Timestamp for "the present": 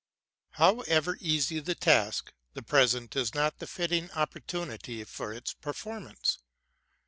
2.55-3.15